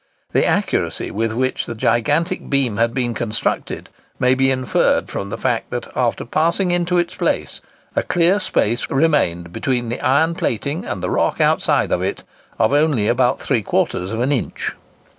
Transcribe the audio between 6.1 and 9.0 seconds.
passing into its place, a clear space